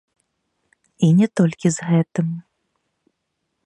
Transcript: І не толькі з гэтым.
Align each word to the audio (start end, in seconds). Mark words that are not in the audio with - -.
І 1.07 1.11
не 1.19 1.27
толькі 1.41 1.67
з 1.77 1.93
гэтым. 1.93 2.27